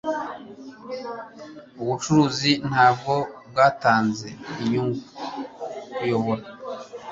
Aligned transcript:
Ubucuruzi 1.81 2.51
ntabwo 2.69 3.13
bwatanze 3.49 4.29
inyungu 4.61 5.01
(_kuyobora) 5.95 6.45